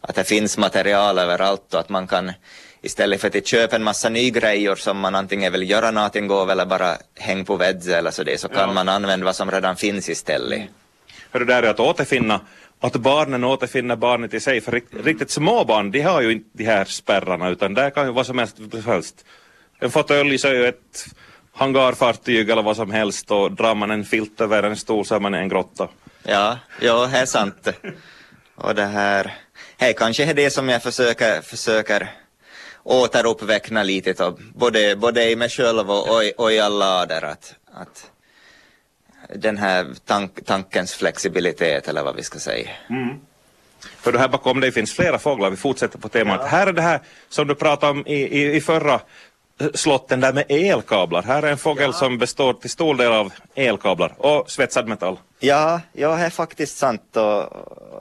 att 0.00 0.14
det 0.14 0.24
finns 0.24 0.58
material 0.58 1.18
överallt 1.18 1.74
och 1.74 1.80
att 1.80 1.88
man 1.88 2.06
kan 2.06 2.32
istället 2.82 3.20
för 3.20 3.38
att 3.38 3.46
köpa 3.46 3.76
en 3.76 3.84
massa 3.84 4.08
nya 4.08 4.30
grejer 4.30 4.74
som 4.74 4.98
man 4.98 5.14
antingen 5.14 5.52
vill 5.52 5.70
göra 5.70 5.90
någonting 5.90 6.30
av 6.30 6.50
eller 6.50 6.66
bara 6.66 6.96
hänga 7.14 7.44
på 7.44 7.56
väggen 7.56 7.94
eller 7.94 8.10
så 8.10 8.22
det, 8.22 8.40
så 8.40 8.48
kan 8.48 8.68
ja. 8.68 8.74
man 8.74 8.88
använda 8.88 9.24
vad 9.24 9.36
som 9.36 9.50
redan 9.50 9.76
finns 9.76 10.08
istället. 10.08 10.62
För 11.32 11.38
det 11.38 11.44
där 11.44 11.62
är 11.62 11.70
att 11.70 11.80
återfinna, 11.80 12.40
att 12.80 12.96
barnen 12.96 13.44
återfinner 13.44 13.96
barnet 13.96 14.34
i 14.34 14.40
sig, 14.40 14.60
för 14.60 14.82
riktigt 15.04 15.30
små 15.30 15.64
barn, 15.64 15.90
de 15.90 16.00
har 16.00 16.20
ju 16.20 16.32
inte 16.32 16.48
de 16.52 16.64
här 16.64 16.84
spärrarna 16.84 17.48
utan 17.48 17.74
där 17.74 17.90
kan 17.90 18.06
ju 18.06 18.12
vad 18.12 18.26
som 18.26 18.38
helst, 18.38 19.24
En 19.80 19.90
fåtölj 19.90 20.38
så 20.38 20.48
är 20.48 20.54
ju 20.54 20.66
ett 20.66 21.06
hangarfartyg 21.54 22.50
eller 22.50 22.62
vad 22.62 22.76
som 22.76 22.90
helst 22.90 23.30
och 23.30 23.52
drar 23.52 23.74
man 23.74 23.90
en 23.90 24.04
filt 24.04 24.40
över 24.40 24.62
en 24.62 24.76
stol 24.76 25.04
så 25.04 25.14
är 25.14 25.20
man 25.20 25.34
i 25.34 25.38
en 25.38 25.48
grotta. 25.48 25.88
Ja, 26.22 26.58
ja, 26.80 27.06
det 27.06 27.18
är 27.18 27.26
sant. 27.26 27.68
Och 28.54 28.74
det 28.74 28.84
här, 28.84 29.34
det 29.78 29.92
kanske 29.92 30.24
är 30.24 30.34
det 30.34 30.50
som 30.50 30.68
jag 30.68 30.82
försöker, 30.82 31.40
försöker 31.40 32.10
återuppväckna 32.82 33.82
lite 33.82 34.12
då, 34.12 34.38
både, 34.54 34.96
både 34.96 35.30
i 35.30 35.36
mig 35.36 35.48
själv 35.48 35.90
och, 35.90 36.08
och, 36.08 36.22
och 36.36 36.52
i 36.52 36.60
alla 36.60 37.00
ader 37.00 37.22
att, 37.22 37.54
att 37.72 38.10
den 39.34 39.58
här 39.58 39.86
tank, 40.04 40.44
tankens 40.44 40.94
flexibilitet 40.94 41.88
eller 41.88 42.02
vad 42.02 42.16
vi 42.16 42.22
ska 42.22 42.38
säga. 42.38 42.70
Mm. 42.90 43.20
För 43.96 44.12
här 44.12 44.28
bakom 44.28 44.60
dig 44.60 44.72
finns 44.72 44.92
flera 44.92 45.18
fåglar, 45.18 45.50
vi 45.50 45.56
fortsätter 45.56 45.98
på 45.98 46.08
temat. 46.08 46.40
Ja. 46.40 46.46
Här 46.46 46.66
är 46.66 46.72
det 46.72 46.82
här 46.82 47.00
som 47.28 47.46
du 47.46 47.54
pratade 47.54 47.92
om 47.92 48.06
i, 48.06 48.14
i, 48.14 48.56
i 48.56 48.60
förra 48.60 49.00
slotten 49.74 50.20
där 50.20 50.32
med 50.32 50.44
elkablar. 50.48 51.22
Här 51.22 51.42
är 51.42 51.50
en 51.50 51.58
fågel 51.58 51.84
ja. 51.84 51.92
som 51.92 52.18
består 52.18 52.52
till 52.52 52.70
stor 52.70 52.94
del 52.94 53.12
av 53.12 53.32
elkablar 53.54 54.14
och 54.18 54.50
svetsad 54.50 54.88
metall. 54.88 55.18
Ja, 55.38 55.80
ja 55.92 56.16
det 56.16 56.22
är 56.22 56.30
faktiskt 56.30 56.76
sant. 56.76 57.16
Och, 57.16 57.42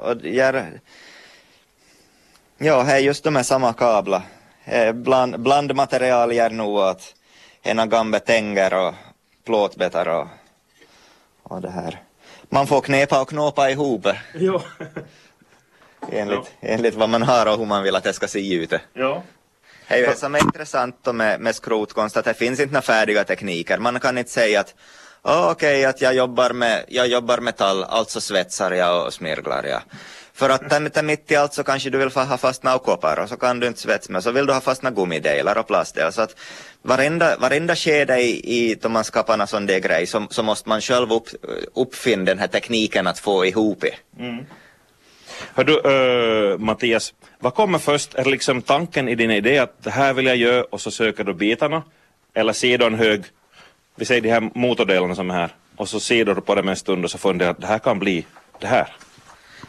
och 0.10 0.18
jag, 0.24 0.56
ja, 2.58 2.84
det 2.84 2.92
är 2.92 2.98
just 2.98 3.24
de 3.24 3.36
här 3.36 3.44
samma 3.44 3.74
kablar. 3.74 4.22
Bland, 4.94 5.40
blandmaterial 5.40 6.34
gör 6.34 6.50
nog 6.50 6.80
att 6.80 7.16
ena 7.64 7.86
gamla 7.86 8.20
tänger 8.20 8.74
och 8.74 8.94
plåtbetar 9.46 10.08
och, 10.08 10.28
och 11.44 11.62
det 11.62 11.70
här. 11.70 12.02
Man 12.50 12.68
får 12.68 12.82
knepa 12.82 13.22
och 13.22 13.30
knåpa 13.30 13.70
ihop. 13.70 14.08
Jo. 14.36 14.62
enligt, 16.12 16.54
ja. 16.60 16.68
enligt 16.68 16.96
vad 16.96 17.10
man 17.10 17.22
har 17.22 17.46
och 17.46 17.58
hur 17.58 17.66
man 17.66 17.84
vill 17.84 17.96
att 17.96 18.04
det 18.04 18.14
ska 18.14 18.28
se 18.28 18.54
ut. 18.54 18.74
Ja. 18.94 19.24
Det 19.88 19.94
är 19.94 20.00
ju 20.00 20.06
det 20.06 20.16
som 20.16 20.36
är 20.36 20.40
intressant 20.40 21.06
med, 21.14 21.40
med 21.40 21.56
skrotkonst, 21.56 22.18
att 22.18 22.26
det 22.26 22.34
finns 22.34 22.60
inte 22.60 22.74
några 22.74 22.82
färdiga 22.82 23.24
tekniker. 23.24 23.78
Man 23.78 24.00
kan 24.00 24.18
inte 24.18 24.32
säga 24.32 24.60
att 24.60 24.76
oh, 25.24 25.52
okej, 25.52 25.80
okay, 25.80 25.86
att 25.86 26.02
jag 26.02 26.14
jobbar, 26.14 26.54
med, 26.54 26.86
jag 26.88 27.08
jobbar 27.08 27.38
metall, 27.38 27.84
alltså 27.84 28.22
svetsar 28.22 28.72
jag 28.72 29.06
och 29.06 29.14
smirglar 29.14 29.64
jag. 29.64 29.82
För 30.36 30.50
att 30.50 31.04
mitt 31.04 31.32
i 31.32 31.36
allt 31.36 31.54
så 31.54 31.64
kanske 31.64 31.90
du 31.90 31.98
vill 31.98 32.10
ha 32.10 32.38
fast 32.38 32.64
några 32.64 32.80
koppar 32.80 33.20
och 33.20 33.30
så 33.30 33.38
kan 33.38 33.60
du 33.60 33.68
inte 33.68 33.80
svetsa 33.80 34.12
med, 34.12 34.24
så 34.24 34.32
vill 34.32 34.46
du 34.46 34.54
ha 34.54 34.62
fast 34.62 34.84
några 34.84 34.96
gummidelar 34.96 35.58
och 35.58 35.68
plastdelar. 35.68 36.12
Så 36.12 36.22
att 36.22 36.36
varenda, 36.82 37.38
varenda 37.38 37.76
skede 37.76 38.22
i, 38.22 38.70
i 38.70 38.76
då 38.76 38.90
man 38.90 39.04
skapar 39.04 39.38
en 39.38 39.48
sån 39.48 39.66
där 39.66 39.80
grej 39.80 40.08
så, 40.08 40.28
så 40.30 40.44
måste 40.44 40.70
man 40.70 40.82
själv 40.82 41.12
upp, 41.14 41.28
uppfinna 41.76 42.24
den 42.24 42.40
här 42.40 42.48
tekniken 42.48 43.08
att 43.08 43.20
få 43.20 43.46
ihop 43.46 43.82
det. 43.82 44.24
Mm. 44.24 44.46
Hör 45.56 45.64
du, 45.64 45.80
uh, 45.90 46.60
Mattias, 46.60 47.14
vad 47.40 47.54
kommer 47.54 47.80
först? 47.80 48.16
Är 48.16 48.24
det 48.24 48.30
liksom 48.30 48.62
tanken 48.62 49.10
i 49.10 49.16
din 49.16 49.32
idé 49.32 49.58
att 49.58 49.84
det 49.84 49.92
här 49.92 50.14
vill 50.14 50.26
jag 50.26 50.38
göra 50.38 50.64
och 50.64 50.82
så 50.82 50.92
söker 50.92 51.24
du 51.24 51.34
bitarna? 51.34 51.84
Eller 52.34 52.54
ser 52.54 52.78
du 52.78 52.86
en 52.86 52.96
hög, 52.96 53.24
vi 53.96 54.06
säger 54.06 54.22
de 54.22 54.30
här 54.30 54.50
motordelarna 54.56 55.16
som 55.16 55.30
är 55.32 55.34
här, 55.34 55.50
och 55.76 55.90
så 55.90 56.00
ser 56.00 56.26
du 56.26 56.36
på 56.36 56.56
det 56.56 56.70
en 56.70 56.76
stund 56.76 57.06
och 57.06 57.12
så 57.12 57.18
funderar 57.18 57.52
att 57.52 57.62
det 57.62 57.68
här 57.68 57.80
kan 57.80 58.00
bli 58.00 58.26
det 58.60 58.68
här? 58.68 58.88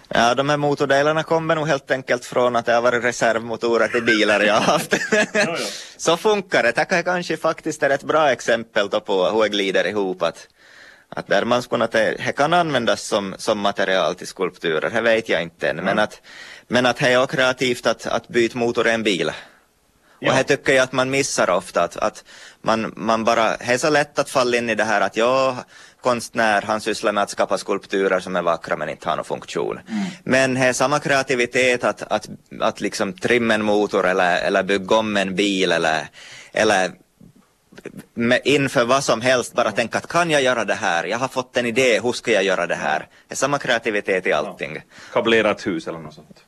Ja, 0.08 0.34
de 0.34 0.48
här 0.48 0.56
motordelarna 0.56 1.22
kommer 1.22 1.54
nog 1.54 1.68
helt 1.68 1.90
enkelt 1.90 2.24
från 2.24 2.56
att 2.56 2.66
det 2.66 2.72
har 2.72 2.82
varit 2.82 3.04
reservmotorer 3.04 3.88
till 3.88 4.02
bilar 4.02 4.40
jag 4.40 4.54
har 4.54 4.60
haft. 4.60 4.94
så 5.96 6.16
funkar 6.16 6.62
det. 6.62 6.72
Det 6.72 7.02
kanske 7.04 7.36
faktiskt 7.36 7.82
är 7.82 7.90
ett 7.90 8.02
bra 8.02 8.30
exempel 8.30 8.88
på 8.88 9.28
hur 9.28 9.42
det 9.42 9.48
glider 9.48 9.86
ihop. 9.86 10.22
Att, 10.22 10.48
att 11.14 11.26
där 11.26 11.44
man 11.44 11.62
skulle, 11.62 11.86
det 11.86 12.36
kan 12.36 12.52
användas 12.52 13.02
som, 13.02 13.34
som 13.38 13.58
material 13.58 14.14
till 14.14 14.26
skulpturer, 14.26 14.90
det 14.90 15.00
vet 15.00 15.28
jag 15.28 15.42
inte 15.42 15.68
än. 15.68 15.78
Mm. 15.78 15.84
Men 15.84 15.98
att, 15.98 16.20
men 16.68 16.86
att 16.86 16.96
det 16.96 17.12
är 17.12 17.26
kreativt 17.26 17.86
att, 17.86 18.06
att 18.06 18.28
byta 18.28 18.58
motor 18.58 18.86
i 18.86 18.90
en 18.90 19.02
bil. 19.02 19.32
Ja. 20.18 20.30
Och 20.30 20.36
här 20.36 20.42
tycker 20.42 20.72
jag 20.72 20.82
att 20.82 20.92
man 20.92 21.10
missar 21.10 21.50
ofta 21.50 21.82
att, 21.82 21.96
att 21.96 22.24
man, 22.62 22.92
man 22.96 23.24
bara, 23.24 23.56
det 23.56 23.64
är 23.64 23.78
så 23.78 23.90
lätt 23.90 24.18
att 24.18 24.30
falla 24.30 24.56
in 24.56 24.70
i 24.70 24.74
det 24.74 24.84
här 24.84 25.00
att 25.00 25.16
ja, 25.16 25.56
konstnär, 26.00 26.62
han 26.62 26.80
sysslar 26.80 27.12
med 27.12 27.22
att 27.22 27.30
skapa 27.30 27.58
skulpturer 27.58 28.20
som 28.20 28.36
är 28.36 28.42
vackra 28.42 28.76
men 28.76 28.88
inte 28.88 29.08
har 29.08 29.16
någon 29.16 29.24
funktion. 29.24 29.78
Mm. 29.88 30.04
Men 30.24 30.54
det 30.54 30.60
är 30.60 30.72
samma 30.72 31.00
kreativitet 31.00 31.84
att, 31.84 32.02
att, 32.02 32.28
att 32.60 32.80
liksom 32.80 33.12
trimma 33.12 33.54
en 33.54 33.64
motor 33.64 34.06
eller, 34.06 34.42
eller 34.42 34.62
bygga 34.62 34.96
om 34.96 35.16
en 35.16 35.34
bil 35.34 35.72
eller, 35.72 36.08
eller 36.52 36.90
inför 38.44 38.84
vad 38.84 39.04
som 39.04 39.20
helst 39.20 39.54
bara 39.54 39.72
tänka 39.72 39.98
att 39.98 40.06
kan 40.06 40.30
jag 40.30 40.42
göra 40.42 40.64
det 40.64 40.74
här? 40.74 41.04
Jag 41.04 41.18
har 41.18 41.28
fått 41.28 41.56
en 41.56 41.66
idé, 41.66 42.00
hur 42.00 42.12
ska 42.12 42.32
jag 42.32 42.44
göra 42.44 42.66
det 42.66 42.74
här? 42.74 42.98
Det 43.28 43.34
är 43.34 43.36
samma 43.36 43.58
kreativitet 43.58 44.26
i 44.26 44.32
allting. 44.32 44.74
Ja. 44.74 44.80
Kablera 45.12 45.50
ett 45.50 45.66
hus 45.66 45.88
eller 45.88 45.98
något 45.98 46.14
sånt. 46.14 46.44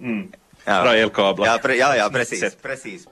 Mm. 0.00 0.32
Ja. 0.64 0.94
Elkablar. 0.94 1.46
Ja, 1.46 1.58
pre 1.62 1.74
ja, 1.74 1.96
ja 1.96 2.10
precis. 2.12 2.56
precis. 2.62 3.06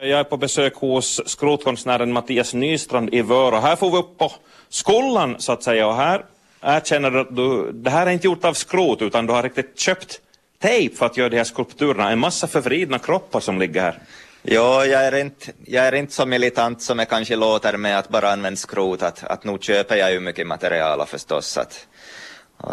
Jag 0.00 0.20
är 0.20 0.24
på 0.24 0.36
besök 0.36 0.74
hos 0.74 1.20
skrotkonstnären 1.26 2.12
Mattias 2.12 2.54
Nystrand 2.54 3.14
i 3.14 3.22
Vörå. 3.22 3.60
Här 3.60 3.76
får 3.76 3.90
vi 3.90 3.96
upp 3.96 4.18
på 4.18 4.32
skollan 4.68 5.36
så 5.38 5.52
att 5.52 5.62
säga 5.62 5.86
och 5.86 5.96
här 5.96 6.24
erkänner 6.60 7.10
du 7.10 7.20
att 7.20 7.36
du, 7.36 7.72
det 7.72 7.90
här 7.90 8.06
är 8.06 8.10
inte 8.10 8.26
gjort 8.26 8.44
av 8.44 8.52
skrot 8.52 9.02
utan 9.02 9.26
du 9.26 9.32
har 9.32 9.42
riktigt 9.42 9.78
köpt 9.78 10.20
tejp 10.62 10.96
för 10.96 11.06
att 11.06 11.16
göra 11.16 11.28
de 11.28 11.36
här 11.36 11.44
skulpturerna. 11.44 12.10
En 12.10 12.18
massa 12.18 12.46
förvridna 12.46 12.98
kroppar 12.98 13.40
som 13.40 13.58
ligger 13.58 13.80
här. 13.80 13.98
Ja, 14.46 14.86
jag 14.86 15.04
är, 15.04 15.14
inte, 15.16 15.52
jag 15.64 15.86
är 15.86 15.94
inte 15.94 16.12
så 16.12 16.26
militant 16.26 16.82
som 16.82 16.98
jag 16.98 17.08
kanske 17.08 17.36
låter 17.36 17.76
med 17.76 17.98
att 17.98 18.08
bara 18.08 18.32
använda 18.32 18.56
skrot. 18.56 19.02
Att, 19.02 19.24
att 19.24 19.44
nog 19.44 19.62
köper 19.62 19.96
jag 19.96 20.12
ju 20.12 20.20
mycket 20.20 20.46
material 20.46 21.06
förstås. 21.06 21.58
Att, 21.58 21.86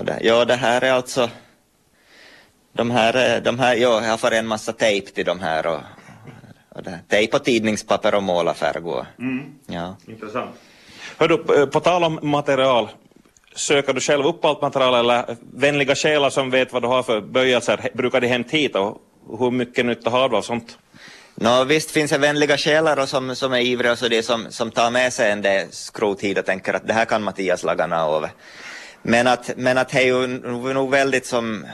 det, 0.06 0.20
ja, 0.22 0.46
det 0.46 0.56
här 0.56 0.82
är 0.82 0.92
alltså 0.92 1.30
de 2.74 2.92
här, 2.92 3.42
de 3.42 3.60
här, 3.60 3.76
ja, 3.76 4.06
jag 4.06 4.20
får 4.20 4.32
en 4.32 4.48
massa 4.48 4.74
tejp 4.74 5.12
till 5.12 5.26
de 5.26 5.40
här 5.40 5.68
och, 5.68 5.80
och 6.70 6.84
det, 6.84 7.00
tejp 7.08 7.38
och 7.38 7.44
tidningspapper 7.44 8.16
och 8.16 8.24
målarfärg. 8.24 9.06
Mm. 9.20 9.46
Ja. 9.68 9.96
Intressant. 10.08 10.52
Hör 11.18 11.28
du, 11.28 11.62
eh, 11.62 11.66
på 11.66 11.80
tal 11.80 12.04
om 12.04 12.20
material, 12.22 12.90
söker 13.56 13.94
du 13.94 14.00
själv 14.00 14.26
upp 14.26 14.46
allt 14.46 14.62
material 14.62 14.94
eller 14.96 15.38
vänliga 15.54 15.96
själar 15.96 16.30
som 16.30 16.50
vet 16.50 16.74
vad 16.74 16.82
du 16.82 16.88
har 16.88 17.04
för 17.04 17.22
böjelser, 17.22 17.90
brukar 17.94 18.22
de 18.22 18.28
hämta 18.28 18.58
hit 18.58 18.76
och 18.76 18.98
hur 19.40 19.52
mycket 19.52 19.86
nytta 19.86 20.10
har 20.10 20.30
du 20.30 20.38
av 20.38 20.42
sånt? 20.42 20.78
No, 21.42 21.64
visst 21.64 21.92
finns 21.92 22.12
det 22.12 22.18
vänliga 22.18 22.58
själar 22.58 23.06
som, 23.06 23.36
som 23.36 23.54
är 23.54 23.60
ivriga 23.60 23.92
och 23.92 23.98
så 23.98 24.08
det 24.08 24.24
som, 24.24 24.52
som 24.52 24.72
tar 24.72 24.92
med 24.92 25.14
sig 25.14 25.32
en 25.32 25.42
del 25.42 25.72
skrot 25.72 26.22
hit 26.22 26.38
och 26.38 26.46
tänker 26.46 26.74
att 26.74 26.88
det 26.88 26.94
här 26.94 27.06
kan 27.06 27.24
Mattias 27.24 27.64
laga 27.64 27.98
av. 27.98 28.28
Men 29.02 29.28
att, 29.28 29.52
men 29.58 29.78
att 29.78 29.90
det 29.90 29.98
är 29.98 30.06
ju 30.06 30.28
nog 30.74 30.92
väldigt 30.92 31.26
som 31.26 31.66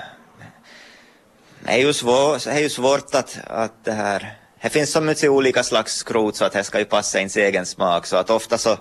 det 1.59 1.71
är 1.71 1.77
ju, 1.77 1.93
svår, 1.93 2.49
det 2.49 2.55
är 2.55 2.59
ju 2.59 2.69
svårt 2.69 3.15
att, 3.15 3.39
att 3.47 3.85
det 3.85 3.91
här... 3.91 4.37
Det 4.61 4.69
finns 4.69 4.91
så 4.91 5.01
mycket 5.01 5.29
olika 5.29 5.63
slags 5.63 5.95
skrot 5.95 6.35
så 6.35 6.45
att 6.45 6.53
det 6.53 6.63
ska 6.63 6.79
ju 6.79 6.85
passa 6.85 7.17
ens 7.17 7.37
egen 7.37 7.65
smak 7.65 8.05
så 8.05 8.17
att 8.17 8.29
ofta 8.29 8.57
så 8.57 8.77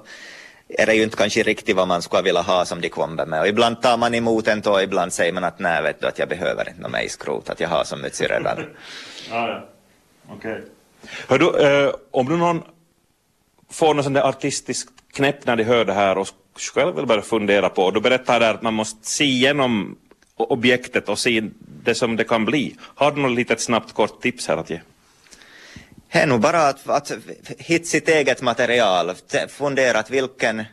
är 0.68 0.86
det 0.86 0.94
ju 0.94 1.02
inte 1.02 1.16
kanske 1.16 1.42
riktigt 1.42 1.76
vad 1.76 1.88
man 1.88 2.02
skulle 2.02 2.22
vilja 2.22 2.42
ha 2.42 2.64
som 2.64 2.80
de 2.80 2.88
kommer 2.88 3.26
med. 3.26 3.40
Och 3.40 3.48
ibland 3.48 3.82
tar 3.82 3.96
man 3.96 4.14
emot 4.14 4.48
en 4.48 4.60
och 4.60 4.82
ibland 4.82 5.12
säger 5.12 5.32
man 5.32 5.44
att 5.44 5.58
nej 5.58 5.82
vet 5.82 6.00
du 6.00 6.06
att 6.06 6.18
jag 6.18 6.28
behöver 6.28 6.68
inte 6.68 6.80
något 6.80 7.10
skrot, 7.10 7.50
att 7.50 7.60
jag 7.60 7.68
har 7.68 7.84
så 7.84 7.96
mycket 7.96 8.30
redan. 8.30 8.58
ja, 9.30 9.48
ja. 9.48 9.68
Okej. 10.28 10.52
Okay. 10.52 10.75
Hör 11.28 11.38
du, 11.38 11.58
eh, 11.58 11.94
om 12.10 12.28
du 12.28 12.36
någon 12.36 12.62
får 13.70 13.94
någon 13.94 14.04
sån 14.04 14.12
där 14.12 14.22
artistisk 14.22 14.88
knäpp 15.12 15.46
när 15.46 15.56
de 15.56 15.64
hör 15.64 15.84
det 15.84 15.92
här 15.92 16.18
och 16.18 16.28
själv 16.74 16.96
vill 16.96 17.06
börja 17.06 17.22
fundera 17.22 17.68
på, 17.68 17.90
då 17.90 18.00
berättar 18.00 18.40
där 18.40 18.54
att 18.54 18.62
man 18.62 18.74
måste 18.74 19.06
se 19.06 19.24
igenom 19.24 19.96
objektet 20.36 21.08
och 21.08 21.18
se 21.18 21.42
det 21.84 21.94
som 21.94 22.16
det 22.16 22.24
kan 22.24 22.44
bli. 22.44 22.76
Har 22.80 23.12
du 23.12 23.20
något 23.20 23.36
litet 23.36 23.60
snabbt 23.60 23.92
kort 23.92 24.22
tips 24.22 24.48
här 24.48 24.56
att 24.56 24.70
ge? 24.70 24.80
Det 26.12 26.18
är 26.18 26.26
nog 26.26 26.40
bara 26.40 26.68
att, 26.68 26.88
att 26.88 27.12
hitta 27.58 27.84
sitt 27.84 28.08
eget 28.08 28.42
material, 28.42 29.12
fundera 29.48 29.98
att 29.98 30.10
vilken, 30.10 30.64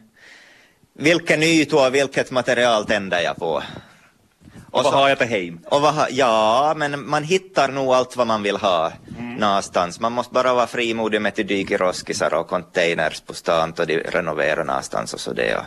vilken 0.94 1.44
yta 1.44 1.88
och 1.88 1.96
vilket 1.96 2.32
material 2.32 2.86
tänder 2.86 3.22
jag 3.22 3.36
på. 3.36 3.64
Och, 4.74 4.80
och 4.80 4.84
vad 4.84 4.94
har 4.94 5.10
jag 5.10 5.18
till 5.18 5.28
hem? 5.28 5.60
Och 5.66 5.82
vad, 5.82 6.08
ja, 6.12 6.74
men 6.78 7.10
man 7.10 7.24
hittar 7.24 7.68
nog 7.68 7.94
allt 7.94 8.16
vad 8.16 8.28
man 8.28 8.44
vill 8.44 8.58
ha 8.58 8.92
mm. 9.20 9.36
någonstans. 9.36 10.00
Man 10.00 10.12
måste 10.12 10.34
bara 10.34 10.54
vara 10.54 10.68
frimodig 10.68 11.22
med 11.22 11.30
att 11.30 11.48
dyka 11.48 11.74
i 11.74 11.78
roskisar 11.78 12.34
och 12.34 12.48
containers 12.48 13.22
på 13.22 13.34
stan 13.34 13.74
och 13.78 13.88
de 13.88 13.98
renoverar 13.98 14.64
någonstans 14.64 15.14
och 15.14 15.20
så 15.20 15.34
det. 15.34 15.56
Och, 15.56 15.64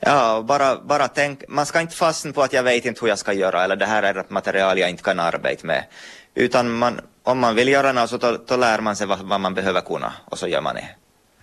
Ja, 0.00 0.42
bara, 0.42 0.76
bara 0.76 1.08
tänk, 1.08 1.44
man 1.48 1.66
ska 1.66 1.80
inte 1.80 1.96
fastna 1.96 2.32
på 2.32 2.42
att 2.42 2.52
jag 2.52 2.62
vet 2.62 2.84
inte 2.84 3.00
hur 3.00 3.08
jag 3.08 3.18
ska 3.18 3.32
göra 3.32 3.64
eller 3.64 3.76
det 3.76 3.86
här 3.86 4.02
är 4.02 4.14
ett 4.18 4.30
material 4.30 4.78
jag 4.78 4.90
inte 4.90 5.02
kan 5.02 5.20
arbeta 5.20 5.66
med. 5.66 5.84
Utan 6.34 6.78
man, 6.78 7.00
om 7.22 7.38
man 7.38 7.54
vill 7.54 7.68
göra 7.68 7.92
något 7.92 8.10
så 8.10 8.16
då, 8.16 8.38
då 8.46 8.56
lär 8.56 8.80
man 8.80 8.96
sig 8.96 9.06
vad, 9.06 9.18
vad, 9.18 9.40
man 9.40 9.54
behöver 9.54 9.80
kunna 9.80 10.12
och 10.24 10.38
så 10.38 10.48
gör 10.48 10.60
man 10.60 10.74
det. 10.74 10.88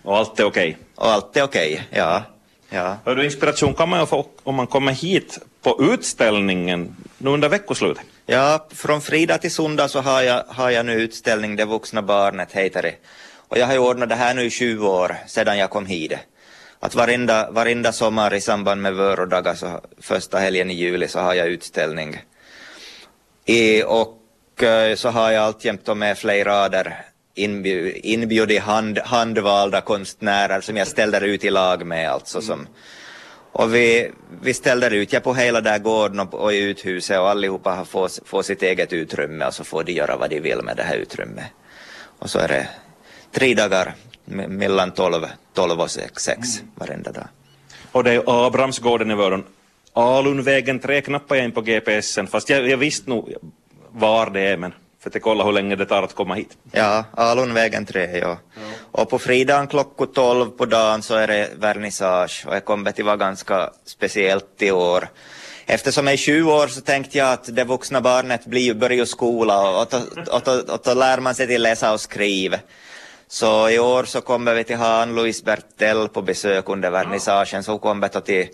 Och 0.02 0.16
allt 0.16 0.40
är 0.40 0.44
okej? 0.44 0.68
Okay. 0.68 1.06
Och 1.06 1.12
allt 1.12 1.36
är 1.36 1.42
okej, 1.42 1.72
okay, 1.72 1.98
ja. 1.98 2.22
Ja. 2.70 2.96
Hör 3.04 3.16
du, 3.16 3.24
inspiration 3.24 3.74
kan 3.74 3.88
man 3.88 4.00
ju 4.00 4.06
få 4.06 4.26
om 4.42 4.54
man 4.54 4.66
kommer 4.66 4.92
hit 4.92 5.38
på 5.62 5.78
utställningen 5.92 6.96
nu 7.18 7.30
under 7.30 7.48
veckoslutet. 7.48 8.04
Ja, 8.26 8.66
från 8.70 9.00
fredag 9.00 9.38
till 9.38 9.54
söndag 9.54 9.88
så 9.88 10.00
har 10.00 10.22
jag, 10.22 10.44
har 10.48 10.70
jag 10.70 10.86
nu 10.86 10.92
utställning 10.92 11.56
Det 11.56 11.64
vuxna 11.64 12.02
barnet 12.02 12.52
heter 12.52 12.82
det. 12.82 12.94
Och 13.48 13.58
jag 13.58 13.66
har 13.66 13.72
ju 13.72 13.78
ordnat 13.78 14.08
det 14.08 14.14
här 14.14 14.34
nu 14.34 14.44
i 14.44 14.50
20 14.50 14.88
år 14.88 15.16
sedan 15.26 15.58
jag 15.58 15.70
kom 15.70 15.86
hit 15.86 16.12
att 16.84 16.94
varenda, 16.94 17.50
varenda 17.50 17.92
sommar 17.92 18.34
i 18.34 18.40
samband 18.40 18.82
med 18.82 18.94
vörodagar, 18.94 19.54
så 19.54 19.80
första 19.98 20.38
helgen 20.38 20.70
i 20.70 20.74
juli, 20.74 21.08
så 21.08 21.20
har 21.20 21.34
jag 21.34 21.48
utställning. 21.48 22.22
I, 23.44 23.82
och 23.82 24.62
eh, 24.62 24.94
så 24.94 25.08
har 25.08 25.30
jag 25.30 25.44
alltjämt 25.44 25.96
med 25.96 26.18
flera 26.18 26.50
rader 26.50 27.04
inbjudit 27.34 28.62
hand, 28.62 28.98
handvalda 28.98 29.80
konstnärer 29.80 30.60
som 30.60 30.76
jag 30.76 30.86
ställer 30.86 31.20
ut 31.20 31.44
i 31.44 31.50
lag 31.50 31.86
med. 31.86 32.10
Alltså, 32.10 32.40
som, 32.40 32.66
och 33.52 33.74
vi, 33.74 34.10
vi 34.42 34.54
ställer 34.54 34.90
ut 34.90 35.12
ja, 35.12 35.20
på 35.20 35.34
hela 35.34 35.60
där 35.60 35.78
gården 35.78 36.20
och, 36.20 36.34
och 36.34 36.52
i 36.52 36.58
uthuset 36.58 37.18
och 37.18 37.30
allihopa 37.30 37.84
får, 37.84 38.26
får 38.26 38.42
sitt 38.42 38.62
eget 38.62 38.92
utrymme 38.92 39.46
och 39.46 39.54
så 39.54 39.64
får 39.64 39.84
de 39.84 39.92
göra 39.92 40.16
vad 40.16 40.30
de 40.30 40.40
vill 40.40 40.62
med 40.62 40.76
det 40.76 40.82
här 40.82 40.96
utrymmet. 40.96 41.46
Och 42.18 42.30
så 42.30 42.38
är 42.38 42.48
det 42.48 42.68
tre 43.32 43.54
dagar 43.54 43.94
mellan 44.48 44.90
12, 44.90 45.26
12 45.52 45.80
och 45.80 45.90
6, 45.90 46.22
6 46.22 46.38
mm. 46.38 46.70
varenda 46.74 47.12
dag. 47.12 47.28
Och 47.92 48.04
det 48.04 48.12
är 48.12 48.46
Abrahamsgården 48.46 49.10
i 49.10 49.14
Vörön. 49.14 49.44
Alunvägen 49.92 50.80
3 50.80 51.00
knappar 51.00 51.36
jag 51.36 51.44
in 51.44 51.52
på 51.52 51.60
GPSen, 51.60 52.26
fast 52.26 52.48
jag, 52.48 52.68
jag 52.68 52.76
visste 52.76 53.10
nog 53.10 53.34
var 53.90 54.30
det 54.30 54.40
är, 54.40 54.56
men 54.56 54.72
för 55.04 55.18
att 55.18 55.22
kolla 55.22 55.44
hur 55.44 55.52
länge 55.52 55.76
det 55.76 55.86
tar 55.86 56.02
att 56.02 56.14
komma 56.14 56.34
hit. 56.34 56.56
Ja, 56.72 57.04
Alunvägen 57.14 57.86
3, 57.86 58.18
ja. 58.18 58.38
Och 58.92 59.10
på 59.10 59.18
fredagen 59.18 59.66
klockan 59.66 60.12
12 60.12 60.50
på 60.50 60.66
dagen 60.66 61.02
så 61.02 61.14
är 61.14 61.26
det 61.26 61.50
vernissage 61.58 62.44
och 62.46 62.54
det 62.54 62.60
kommer 62.60 62.90
att 62.90 63.00
vara 63.00 63.16
ganska 63.16 63.70
speciellt 63.84 64.62
i 64.62 64.70
år. 64.70 65.08
Eftersom 65.66 66.06
jag 66.06 66.12
är 66.12 66.16
20 66.16 66.52
år 66.52 66.66
så 66.66 66.80
tänkte 66.80 67.18
jag 67.18 67.32
att 67.32 67.56
det 67.56 67.64
vuxna 67.64 68.00
barnet 68.00 68.46
blir, 68.46 68.74
börjar 68.74 69.04
skola 69.04 69.70
och, 69.70 69.80
och, 69.80 70.00
och, 70.28 70.48
och, 70.48 70.70
och 70.70 70.80
då 70.84 70.94
lär 70.94 71.20
man 71.20 71.34
sig 71.34 71.46
till 71.46 71.62
läsa 71.62 71.92
och 71.92 72.00
skriva. 72.00 72.58
Så 73.28 73.68
i 73.68 73.78
år 73.78 74.04
så 74.04 74.20
kommer 74.20 74.54
vi 74.54 74.64
till 74.64 74.76
ha 74.76 75.02
Ann-Louise 75.02 75.44
Bertell 75.44 76.08
på 76.08 76.22
besök 76.22 76.68
under 76.68 76.90
vernissagen 76.90 77.62
så 77.62 77.72
hon 77.72 77.78
kommer 77.78 78.16
att 78.16 78.26
till 78.26 78.48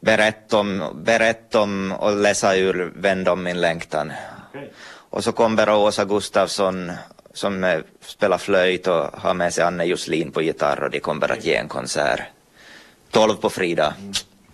berätta 0.00 0.58
om, 0.58 1.02
berätta 1.04 1.60
om 1.60 1.92
och 1.92 2.16
läsa 2.16 2.56
ur 2.56 2.92
Vänd 2.96 3.28
om 3.28 3.42
min 3.42 3.60
längtan. 3.60 4.12
Okej. 4.48 4.72
Och 5.16 5.24
så 5.24 5.32
kommer 5.32 5.70
Åsa 5.70 6.04
Gustafsson 6.04 6.92
som 7.34 7.82
spelar 8.00 8.38
flöjt 8.38 8.86
och 8.86 9.06
har 9.12 9.34
med 9.34 9.54
sig 9.54 9.64
Anne 9.64 9.84
Juslin 9.84 10.30
på 10.30 10.42
gitarr 10.42 10.82
och 10.82 10.90
de 10.90 11.00
kommer 11.00 11.32
att 11.32 11.44
ge 11.44 11.54
en 11.54 11.68
konsert. 11.68 12.20
12 13.10 13.36
på 13.36 13.50
fredag. 13.50 13.94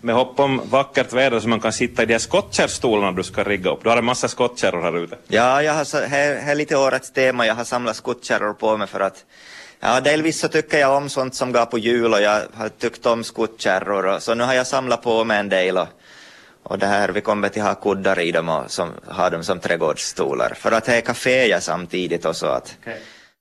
Med 0.01 0.15
hopp 0.15 0.39
om 0.39 0.61
vackert 0.69 1.13
väder 1.13 1.39
så 1.39 1.47
man 1.49 1.59
kan 1.59 1.73
sitta 1.73 2.03
i 2.03 2.05
de 2.05 2.13
här 2.13 2.19
skottkärrstolarna 2.19 3.11
du 3.11 3.23
ska 3.23 3.43
rigga 3.43 3.71
upp. 3.71 3.83
Du 3.83 3.89
har 3.89 3.97
en 3.97 4.05
massa 4.05 4.27
skottkärror 4.27 4.81
här 4.81 4.97
ute. 4.97 5.17
Ja, 5.27 5.63
jag 5.63 5.73
har, 5.73 6.07
här, 6.07 6.35
här 6.35 6.51
är 6.51 6.55
lite 6.55 6.77
årets 6.77 7.11
tema. 7.11 7.47
Jag 7.47 7.55
har 7.55 7.63
samlat 7.63 7.95
skottkärror 7.95 8.53
på 8.53 8.77
mig 8.77 8.87
för 8.87 8.99
att 8.99 9.25
Ja, 9.79 10.01
delvis 10.01 10.39
så 10.39 10.47
tycker 10.47 10.79
jag 10.79 10.97
om 10.97 11.09
sånt 11.09 11.35
som 11.35 11.51
går 11.51 11.65
på 11.65 11.77
jul 11.77 12.13
och 12.13 12.21
jag 12.21 12.41
har 12.53 12.69
tyckt 12.69 13.05
om 13.05 13.23
skottkärror 13.23 14.19
så 14.19 14.33
nu 14.33 14.43
har 14.43 14.53
jag 14.53 14.67
samlat 14.67 15.01
på 15.01 15.23
mig 15.23 15.39
en 15.39 15.49
del 15.49 15.77
och, 15.77 15.87
och 16.63 16.79
det 16.79 16.87
här, 16.87 17.09
vi 17.09 17.21
kommer 17.21 17.49
till 17.49 17.61
ha 17.61 17.75
kuddar 17.75 18.19
i 18.19 18.31
dem 18.31 18.49
och 18.49 18.71
som, 18.71 18.91
ha 19.07 19.29
dem 19.29 19.43
som 19.43 19.59
trädgårdsstolar 19.59 20.53
för 20.55 20.71
att 20.71 20.85
det 20.85 20.95
är 20.95 21.01
kaféer 21.01 21.59
samtidigt 21.59 22.25
och 22.25 22.35
så 22.35 22.45
att 22.45 22.77
okay. 22.81 22.99